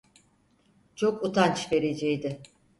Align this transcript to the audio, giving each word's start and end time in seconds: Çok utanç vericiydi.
Çok 0.95 1.23
utanç 1.23 1.71
vericiydi. 1.71 2.41